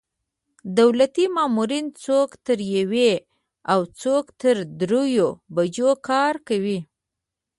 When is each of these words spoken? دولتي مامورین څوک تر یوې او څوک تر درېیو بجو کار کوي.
دولتي 0.77 1.25
مامورین 1.35 1.85
څوک 2.03 2.29
تر 2.45 2.59
یوې 2.77 3.11
او 3.71 3.79
څوک 4.01 4.25
تر 4.41 4.55
درېیو 4.79 5.29
بجو 5.55 5.89
کار 6.09 6.33
کوي. 6.47 6.79